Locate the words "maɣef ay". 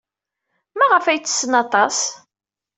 0.77-1.19